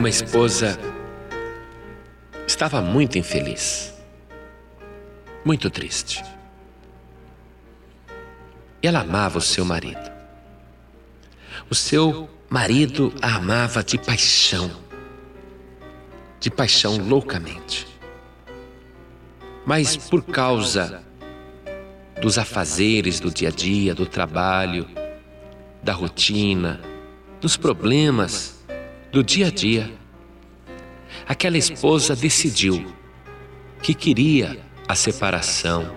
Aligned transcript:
uma 0.00 0.08
esposa 0.08 0.80
estava 2.46 2.80
muito 2.80 3.18
infeliz, 3.18 3.92
muito 5.44 5.68
triste. 5.68 6.24
E 8.82 8.86
ela 8.86 9.00
amava 9.00 9.36
o 9.36 9.42
seu 9.42 9.62
marido. 9.62 10.10
O 11.68 11.74
seu 11.74 12.30
marido 12.48 13.12
a 13.20 13.34
amava 13.36 13.84
de 13.84 13.98
paixão, 13.98 14.70
de 16.40 16.50
paixão 16.50 16.96
loucamente. 16.96 17.86
Mas 19.66 19.98
por 19.98 20.22
causa 20.22 21.04
dos 22.22 22.38
afazeres 22.38 23.20
do 23.20 23.30
dia 23.30 23.48
a 23.48 23.52
dia, 23.52 23.94
do 23.94 24.06
trabalho, 24.06 24.88
da 25.82 25.92
rotina, 25.92 26.80
dos 27.38 27.58
problemas 27.58 28.59
do 29.12 29.24
dia 29.24 29.48
a 29.48 29.50
dia, 29.50 29.90
aquela 31.26 31.58
esposa 31.58 32.14
decidiu 32.14 32.86
que 33.82 33.92
queria 33.92 34.60
a 34.86 34.94
separação, 34.94 35.92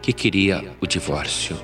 que 0.00 0.12
queria 0.12 0.72
o 0.80 0.86
divórcio. 0.86 1.56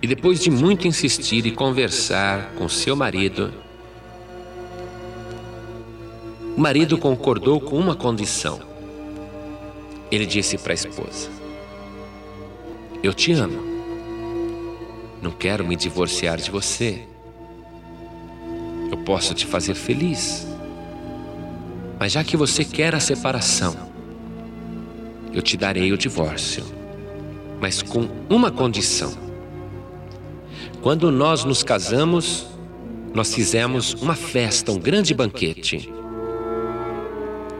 E 0.00 0.06
depois 0.06 0.38
de 0.40 0.50
muito 0.50 0.86
insistir 0.86 1.46
e 1.46 1.50
conversar 1.50 2.52
com 2.56 2.68
seu 2.68 2.94
marido, 2.94 3.52
o 6.56 6.60
marido 6.60 6.96
concordou 6.96 7.60
com 7.60 7.76
uma 7.76 7.96
condição. 7.96 8.60
Ele 10.12 10.26
disse 10.26 10.58
para 10.58 10.72
a 10.72 10.74
esposa: 10.74 11.28
Eu 13.02 13.12
te 13.12 13.32
amo. 13.32 13.74
Não 15.20 15.32
quero 15.32 15.66
me 15.66 15.74
divorciar 15.74 16.36
de 16.36 16.50
você. 16.50 17.13
Posso 19.04 19.34
te 19.34 19.46
fazer 19.46 19.74
feliz. 19.74 20.46
Mas 21.98 22.12
já 22.12 22.24
que 22.24 22.36
você 22.36 22.64
quer 22.64 22.94
a 22.94 23.00
separação, 23.00 23.74
eu 25.32 25.42
te 25.42 25.56
darei 25.56 25.92
o 25.92 25.98
divórcio, 25.98 26.64
mas 27.60 27.82
com 27.82 28.08
uma 28.28 28.50
condição. 28.50 29.12
Quando 30.80 31.10
nós 31.10 31.44
nos 31.44 31.62
casamos, 31.62 32.46
nós 33.14 33.34
fizemos 33.34 33.94
uma 33.94 34.14
festa, 34.14 34.70
um 34.70 34.78
grande 34.78 35.14
banquete. 35.14 35.92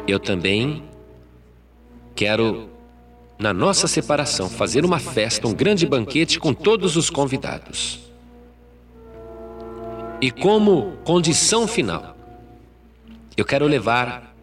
Eu 0.07 0.19
também 0.19 0.83
quero, 2.15 2.69
na 3.39 3.53
nossa 3.53 3.89
separação, 3.89 4.49
fazer 4.49 4.85
uma 4.85 4.99
festa, 4.99 5.49
um 5.49 5.55
grande 5.55 5.87
banquete 5.87 6.39
com 6.39 6.53
todos 6.53 6.97
os 6.97 7.09
convidados. 7.09 8.14
E 10.25 10.31
como 10.31 10.97
condição 11.05 11.69
final, 11.69 12.17
eu 13.37 13.45
quero 13.45 13.67
levar 13.67 14.35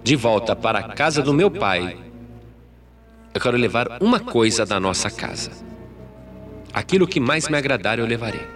de 0.00 0.14
volta 0.14 0.54
para 0.54 0.78
a 0.78 0.92
casa 0.94 1.20
do 1.20 1.34
meu 1.34 1.50
pai. 1.50 1.98
Eu 3.34 3.40
quero 3.40 3.56
levar 3.56 4.00
uma 4.00 4.20
coisa 4.20 4.64
da 4.64 4.78
nossa 4.78 5.10
casa. 5.10 5.50
Aquilo 6.72 7.04
que 7.04 7.18
mais 7.18 7.48
me 7.48 7.56
agradar 7.56 7.98
eu 7.98 8.06
levarei. 8.06 8.46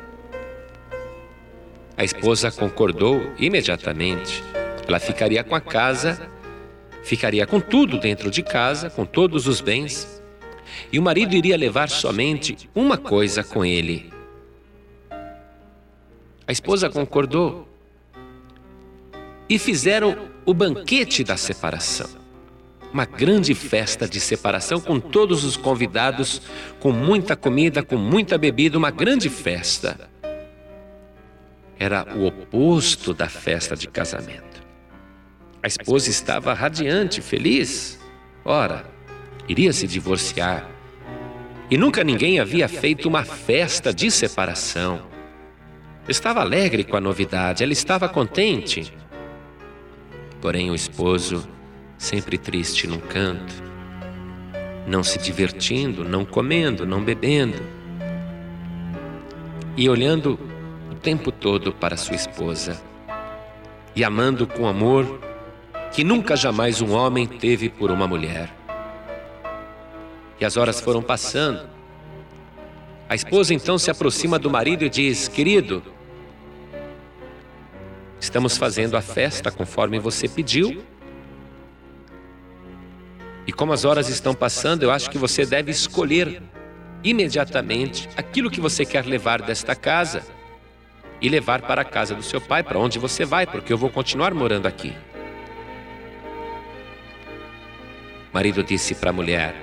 A 1.96 2.04
esposa 2.04 2.48
concordou 2.52 3.20
imediatamente. 3.40 4.40
Ela 4.86 5.00
ficaria 5.00 5.42
com 5.42 5.56
a 5.56 5.60
casa, 5.60 6.30
ficaria 7.02 7.44
com 7.44 7.58
tudo 7.58 7.98
dentro 7.98 8.30
de 8.30 8.44
casa, 8.44 8.88
com 8.88 9.04
todos 9.04 9.48
os 9.48 9.60
bens, 9.60 10.22
e 10.92 10.98
o 11.00 11.02
marido 11.02 11.34
iria 11.34 11.56
levar 11.56 11.90
somente 11.90 12.70
uma 12.72 12.96
coisa 12.96 13.42
com 13.42 13.64
ele. 13.64 14.14
A 16.46 16.52
esposa 16.52 16.88
concordou 16.88 17.68
e 19.48 19.58
fizeram 19.58 20.30
o 20.44 20.54
banquete 20.54 21.24
da 21.24 21.36
separação 21.36 22.26
uma 22.96 23.04
grande 23.04 23.54
festa 23.54 24.08
de 24.08 24.18
separação 24.18 24.80
com 24.80 24.98
todos 24.98 25.44
os 25.44 25.54
convidados, 25.54 26.40
com 26.80 26.92
muita 26.92 27.36
comida, 27.36 27.82
com 27.82 27.98
muita 27.98 28.38
bebida, 28.38 28.78
uma 28.78 28.90
grande 28.90 29.28
festa. 29.28 30.08
Era 31.78 32.06
o 32.16 32.26
oposto 32.26 33.12
da 33.12 33.28
festa 33.28 33.76
de 33.76 33.86
casamento. 33.86 34.62
A 35.62 35.66
esposa 35.66 36.08
estava 36.08 36.54
radiante, 36.54 37.20
feliz. 37.20 37.98
Ora, 38.42 38.86
iria 39.46 39.74
se 39.74 39.86
divorciar. 39.86 40.66
E 41.70 41.76
nunca 41.76 42.02
ninguém 42.02 42.40
havia 42.40 42.66
feito 42.66 43.08
uma 43.08 43.24
festa 43.24 43.92
de 43.92 44.10
separação. 44.10 45.02
Estava 46.08 46.40
alegre 46.40 46.84
com 46.84 46.96
a 46.96 47.00
novidade, 47.00 47.64
ela 47.64 47.72
estava 47.72 48.08
contente. 48.08 48.92
Porém, 50.40 50.70
o 50.70 50.74
esposo 50.74 51.48
sempre 51.98 52.38
triste 52.38 52.86
num 52.86 53.00
canto, 53.00 53.54
não 54.86 55.02
se 55.02 55.18
divertindo, 55.18 56.04
não 56.04 56.24
comendo, 56.24 56.86
não 56.86 57.02
bebendo, 57.02 57.60
e 59.76 59.88
olhando 59.88 60.38
o 60.90 60.94
tempo 60.94 61.32
todo 61.32 61.72
para 61.72 61.96
sua 61.96 62.14
esposa 62.14 62.80
e 63.94 64.04
amando 64.04 64.46
com 64.46 64.68
amor 64.68 65.20
que 65.92 66.04
nunca 66.04 66.36
jamais 66.36 66.80
um 66.80 66.94
homem 66.94 67.26
teve 67.26 67.68
por 67.68 67.90
uma 67.90 68.06
mulher. 68.06 68.54
E 70.38 70.44
as 70.44 70.56
horas 70.56 70.80
foram 70.80 71.02
passando. 71.02 71.66
A 73.08 73.14
esposa 73.14 73.54
então 73.54 73.78
se 73.78 73.90
aproxima 73.90 74.38
do 74.38 74.50
marido 74.50 74.84
e 74.84 74.90
diz: 74.90 75.28
Querido, 75.28 75.82
estamos 78.20 78.56
fazendo 78.56 78.96
a 78.96 79.02
festa 79.02 79.50
conforme 79.50 79.98
você 79.98 80.28
pediu 80.28 80.84
e 83.46 83.52
como 83.52 83.72
as 83.72 83.84
horas 83.84 84.08
estão 84.08 84.34
passando, 84.34 84.82
eu 84.82 84.90
acho 84.90 85.08
que 85.08 85.16
você 85.16 85.46
deve 85.46 85.70
escolher 85.70 86.42
imediatamente 87.04 88.08
aquilo 88.16 88.50
que 88.50 88.60
você 88.60 88.84
quer 88.84 89.06
levar 89.06 89.40
desta 89.40 89.76
casa 89.76 90.24
e 91.20 91.28
levar 91.28 91.62
para 91.62 91.82
a 91.82 91.84
casa 91.84 92.14
do 92.14 92.22
seu 92.22 92.40
pai, 92.40 92.64
para 92.64 92.78
onde 92.78 92.98
você 92.98 93.24
vai, 93.24 93.46
porque 93.46 93.72
eu 93.72 93.78
vou 93.78 93.88
continuar 93.88 94.34
morando 94.34 94.66
aqui. 94.66 94.92
O 98.32 98.34
marido 98.34 98.64
disse 98.64 98.96
para 98.96 99.10
a 99.10 99.12
mulher: 99.12 99.54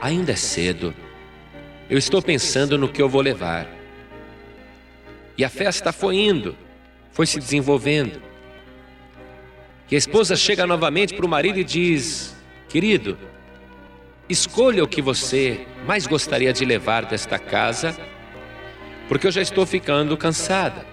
Ainda 0.00 0.32
é 0.32 0.36
cedo. 0.36 0.94
Eu 1.90 1.98
estou 1.98 2.22
pensando 2.22 2.78
no 2.78 2.88
que 2.88 3.02
eu 3.02 3.08
vou 3.08 3.20
levar. 3.20 3.68
E 5.36 5.44
a 5.44 5.48
festa 5.48 5.92
foi 5.92 6.16
indo, 6.16 6.56
foi 7.12 7.26
se 7.26 7.38
desenvolvendo. 7.38 8.20
E 9.90 9.94
a 9.94 9.98
esposa 9.98 10.36
chega 10.36 10.66
novamente 10.66 11.14
para 11.14 11.26
o 11.26 11.28
marido 11.28 11.58
e 11.58 11.64
diz: 11.64 12.36
Querido, 12.68 13.18
escolha 14.28 14.84
o 14.84 14.88
que 14.88 15.02
você 15.02 15.66
mais 15.86 16.06
gostaria 16.06 16.52
de 16.52 16.64
levar 16.64 17.04
desta 17.04 17.38
casa, 17.38 17.96
porque 19.08 19.26
eu 19.26 19.32
já 19.32 19.42
estou 19.42 19.66
ficando 19.66 20.16
cansada. 20.16 20.86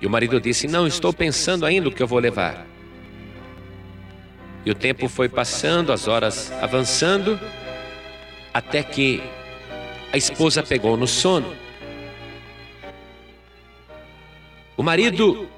E 0.00 0.06
o 0.06 0.10
marido 0.10 0.40
disse: 0.40 0.66
Não, 0.66 0.86
estou 0.86 1.12
pensando 1.12 1.66
ainda 1.66 1.88
o 1.88 1.92
que 1.92 2.02
eu 2.02 2.06
vou 2.06 2.18
levar. 2.18 2.66
E 4.64 4.70
o 4.70 4.74
tempo 4.74 5.08
foi 5.08 5.28
passando, 5.28 5.92
as 5.92 6.08
horas 6.08 6.50
avançando, 6.62 7.38
até 8.52 8.82
que 8.82 9.22
a 10.10 10.16
esposa 10.16 10.62
pegou 10.62 10.96
no 10.96 11.06
sono. 11.06 11.63
O 14.76 14.82
marido 14.82 15.48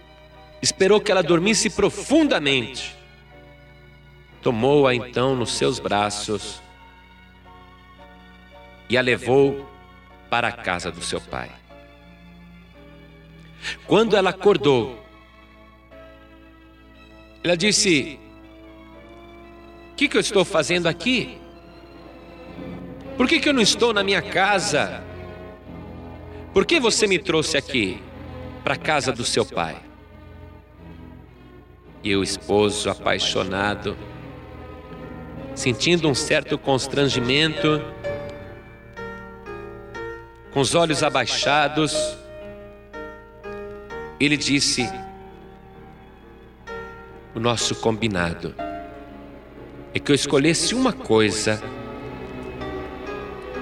esperou 0.63 1.01
que 1.01 1.11
ela 1.11 1.23
dormisse 1.23 1.71
profundamente 1.71 2.97
Tomou-a 4.47 4.95
então 4.95 5.35
nos 5.35 5.55
seus 5.55 5.81
braços 5.81 6.63
e 8.89 8.97
a 8.97 9.01
levou 9.01 9.69
para 10.31 10.47
a 10.47 10.53
casa 10.53 10.93
do 10.93 11.03
seu 11.03 11.21
pai. 11.21 11.51
Quando 13.89 14.17
ela 14.17 14.31
acordou, 14.31 15.05
ela 17.43 17.57
disse: 17.57 18.21
O 19.91 19.97
que, 19.97 20.07
que 20.07 20.17
eu 20.17 20.21
estou 20.21 20.45
fazendo 20.45 20.87
aqui? 20.87 21.41
Por 23.17 23.27
que, 23.27 23.41
que 23.41 23.49
eu 23.49 23.53
não 23.53 23.63
estou 23.63 23.93
na 23.93 24.05
minha 24.05 24.23
casa? 24.23 25.03
Por 26.55 26.65
que 26.65 26.79
você 26.79 27.09
me 27.09 27.19
trouxe 27.19 27.57
aqui, 27.57 28.01
para 28.67 28.75
casa 28.75 29.13
do 29.13 29.25
seu 29.25 29.47
pai? 29.47 29.77
E 32.03 32.17
o 32.17 32.21
esposo 32.25 32.91
apaixonado, 32.91 33.97
sentindo 35.55 36.09
um 36.09 36.15
certo 36.17 36.59
constrangimento, 36.59 37.81
com 40.53 40.59
os 40.59 40.75
olhos 40.75 41.05
abaixados, 41.05 42.19
ele 44.19 44.37
disse: 44.37 44.91
O 47.37 47.39
nosso 47.39 47.77
combinado 47.77 48.53
é 49.95 50.01
que 50.01 50.11
eu 50.11 50.17
escolhesse 50.17 50.75
uma 50.75 50.93
coisa 50.93 51.63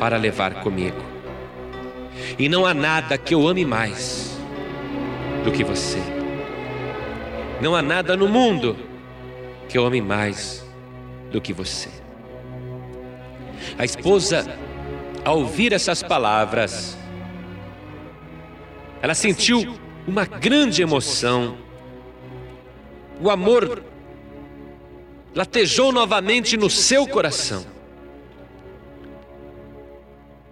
para 0.01 0.17
levar 0.17 0.63
comigo, 0.63 1.05
e 2.39 2.49
não 2.49 2.65
há 2.65 2.73
nada 2.73 3.19
que 3.19 3.35
eu 3.35 3.47
ame 3.47 3.67
mais 3.67 4.34
do 5.45 5.53
que 5.53 5.63
você. 5.63 5.99
Não 7.61 7.77
há 7.77 7.83
nada 7.83 8.17
no 8.17 8.29
mundo 8.29 8.77
que 9.69 9.79
eu 9.79 9.87
ame 9.87 10.01
mais 10.01 10.65
do 11.31 11.41
que 11.41 11.53
você. 11.53 11.91
A 13.79 13.85
esposa, 13.85 14.47
ao 15.25 15.39
ouvir 15.39 15.73
essas 15.73 16.03
palavras, 16.03 16.97
ela 19.01 19.15
sentiu 19.15 19.79
uma 20.07 20.25
grande 20.25 20.83
emoção. 20.83 21.57
O 23.21 23.31
amor 23.31 23.83
latejou 25.35 25.93
novamente 25.93 26.57
no 26.57 26.71
seu 26.71 27.07
coração. 27.07 27.65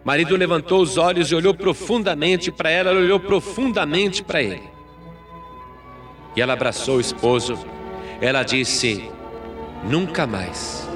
Marido 0.05 0.37
levantou 0.37 0.81
os 0.81 0.97
olhos 0.97 1.31
e 1.31 1.35
olhou 1.35 1.55
profundamente 1.55 2.50
para 2.50 2.71
ela, 2.71 2.91
ela 2.91 3.00
olhou 3.00 3.21
profundamente 3.21 4.23
para 4.23 4.43
ele. 4.43 4.72
E 6.34 6.40
ela 6.40 6.52
abraçou 6.52 6.96
o 6.96 7.00
esposo. 7.00 7.58
Ela 8.20 8.43
disse: 8.43 9.11
Nunca 9.84 10.26
mais. 10.26 10.88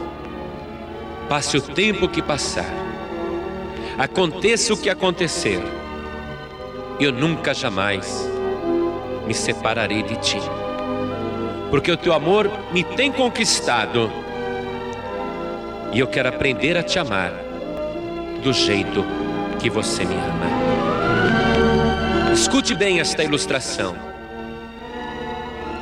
Passe 1.29 1.57
o 1.57 1.61
tempo 1.61 2.09
que 2.09 2.23
passar. 2.23 2.73
Aconteça 3.99 4.73
o 4.73 4.77
que 4.77 4.89
acontecer. 4.89 5.61
Eu 7.01 7.13
nunca 7.13 7.53
jamais 7.53 8.31
me 9.27 9.35
separarei 9.35 10.03
de 10.03 10.17
ti. 10.17 10.39
Porque 11.71 11.91
o 11.91 11.97
teu 11.97 12.13
amor 12.13 12.51
me 12.73 12.85
tem 12.85 13.11
conquistado. 13.11 14.11
E 15.93 15.99
eu 15.99 16.07
quero 16.07 16.29
aprender 16.29 16.77
a 16.77 16.83
te 16.83 16.99
amar 16.99 17.33
do 18.43 18.53
jeito 18.53 19.05
que 19.59 19.69
você 19.69 20.05
me 20.05 20.15
ama. 20.15 20.47
Escute 22.33 22.75
bem 22.75 23.01
esta 23.01 23.25
ilustração. 23.25 24.16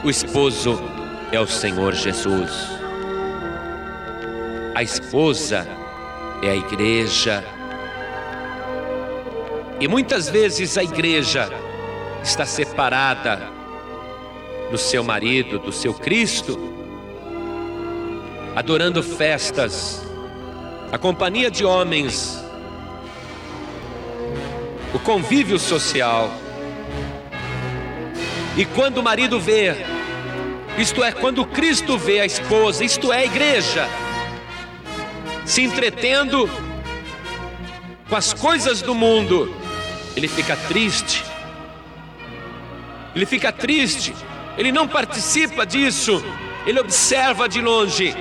O 0.04 0.10
esposo 0.10 0.78
é 1.32 1.40
o 1.40 1.46
Senhor 1.46 1.94
Jesus. 1.94 2.50
A 4.74 4.82
esposa 4.82 5.66
é 6.42 6.50
a 6.50 6.54
igreja. 6.54 7.42
E 9.80 9.88
muitas 9.88 10.28
vezes 10.28 10.76
a 10.76 10.84
igreja 10.84 11.48
está 12.22 12.44
separada 12.44 13.48
do 14.70 14.76
seu 14.76 15.02
marido, 15.02 15.58
do 15.58 15.72
seu 15.72 15.94
Cristo, 15.94 16.58
adorando 18.54 19.02
festas, 19.02 20.06
a 20.92 20.98
companhia 20.98 21.50
de 21.50 21.64
homens, 21.64 22.44
o 24.92 24.98
convívio 24.98 25.58
social. 25.58 26.30
E 28.54 28.66
quando 28.66 28.98
o 28.98 29.02
marido 29.02 29.40
vê, 29.40 29.94
isto 30.76 31.05
é, 31.05 31.12
quando 31.12 31.47
Cristo 31.47 31.97
vê 31.97 32.21
a 32.21 32.26
esposa, 32.26 32.85
isto 32.85 33.12
é, 33.12 33.19
a 33.19 33.25
igreja, 33.25 33.88
se 35.44 35.62
entretendo 35.62 36.50
com 38.09 38.17
as 38.17 38.32
coisas 38.32 38.82
do 38.82 38.94
mundo, 38.94 39.55
ele 40.17 40.26
fica 40.26 40.56
triste, 40.56 41.25
ele 43.15 43.25
fica 43.25 43.53
triste, 43.53 44.12
ele 44.59 44.73
não 44.73 44.88
participa 44.88 45.65
disso, 45.65 46.25
ele 46.67 46.81
observa 46.81 47.49
de 47.49 47.61
longe. 47.61 48.15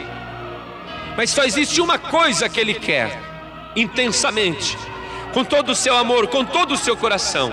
Mas 1.18 1.32
só 1.32 1.44
existe 1.44 1.82
uma 1.82 1.98
coisa 1.98 2.48
que 2.48 2.60
ele 2.60 2.76
quer, 2.76 3.20
intensamente, 3.76 4.78
com 5.34 5.44
todo 5.44 5.70
o 5.72 5.76
seu 5.76 5.98
amor, 5.98 6.28
com 6.28 6.46
todo 6.46 6.76
o 6.76 6.78
seu 6.78 6.96
coração. 6.96 7.52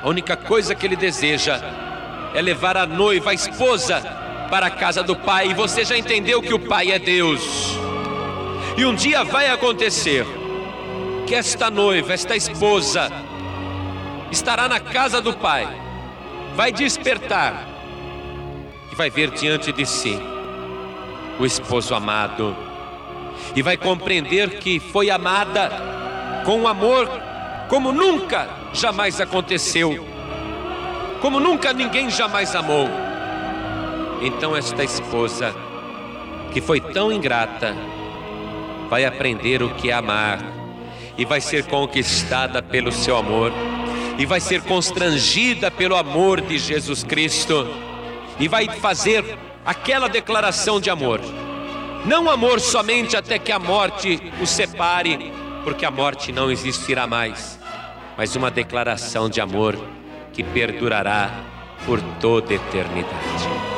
A 0.00 0.08
única 0.08 0.36
coisa 0.36 0.74
que 0.74 0.86
ele 0.86 0.96
deseja 0.96 1.87
é 2.34 2.42
levar 2.42 2.76
a 2.76 2.86
noiva, 2.86 3.30
a 3.30 3.34
esposa, 3.34 4.00
para 4.50 4.66
a 4.66 4.70
casa 4.70 5.02
do 5.02 5.16
pai. 5.16 5.50
E 5.50 5.54
você 5.54 5.84
já 5.84 5.96
entendeu 5.96 6.40
que 6.40 6.54
o 6.54 6.58
pai 6.58 6.90
é 6.90 6.98
Deus. 6.98 7.76
E 8.76 8.84
um 8.84 8.94
dia 8.94 9.24
vai 9.24 9.48
acontecer 9.48 10.26
que 11.26 11.34
esta 11.34 11.70
noiva, 11.70 12.14
esta 12.14 12.36
esposa, 12.36 13.10
estará 14.30 14.68
na 14.68 14.80
casa 14.80 15.20
do 15.20 15.32
pai 15.34 15.68
vai 16.58 16.72
despertar 16.72 17.68
e 18.90 18.94
vai 18.96 19.08
ver 19.08 19.30
diante 19.30 19.72
de 19.72 19.86
si 19.86 20.18
o 21.38 21.46
esposo 21.46 21.94
amado 21.94 22.56
e 23.54 23.62
vai 23.62 23.76
compreender 23.76 24.58
que 24.58 24.80
foi 24.80 25.08
amada 25.08 25.70
com 26.44 26.62
um 26.62 26.66
amor 26.66 27.08
como 27.68 27.92
nunca 27.92 28.48
jamais 28.72 29.20
aconteceu, 29.20 30.04
como 31.20 31.40
nunca 31.40 31.72
ninguém 31.72 32.10
jamais 32.10 32.54
amou. 32.54 32.88
Então, 34.20 34.56
esta 34.56 34.82
esposa 34.82 35.54
que 36.52 36.60
foi 36.60 36.80
tão 36.80 37.12
ingrata 37.12 37.76
vai 38.88 39.04
aprender 39.04 39.62
o 39.62 39.70
que 39.74 39.90
é 39.90 39.94
amar 39.94 40.40
e 41.16 41.24
vai 41.24 41.40
ser 41.40 41.66
conquistada 41.66 42.62
pelo 42.62 42.90
seu 42.90 43.16
amor 43.16 43.52
e 44.18 44.26
vai 44.26 44.40
ser 44.40 44.62
constrangida 44.62 45.70
pelo 45.70 45.96
amor 45.96 46.40
de 46.40 46.58
Jesus 46.58 47.04
Cristo 47.04 47.68
e 48.40 48.48
vai 48.48 48.68
fazer 48.68 49.38
aquela 49.64 50.08
declaração 50.08 50.80
de 50.80 50.90
amor. 50.90 51.20
Não 52.04 52.30
amor 52.30 52.60
somente 52.60 53.16
até 53.16 53.38
que 53.38 53.52
a 53.52 53.58
morte 53.58 54.20
o 54.40 54.46
separe, 54.46 55.32
porque 55.62 55.84
a 55.84 55.90
morte 55.90 56.32
não 56.32 56.50
existirá 56.50 57.06
mais, 57.06 57.58
mas 58.16 58.34
uma 58.34 58.50
declaração 58.50 59.28
de 59.28 59.40
amor 59.40 59.78
que 60.38 60.44
perdurará 60.44 61.42
por 61.84 62.00
toda 62.20 62.54
eternidade. 62.54 63.77